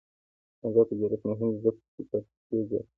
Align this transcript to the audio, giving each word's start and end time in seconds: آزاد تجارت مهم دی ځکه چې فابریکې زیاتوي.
آزاد 0.65 0.85
تجارت 0.91 1.21
مهم 1.29 1.49
دی 1.53 1.59
ځکه 1.65 1.79
چې 1.93 2.01
فابریکې 2.09 2.57
زیاتوي. 2.69 2.87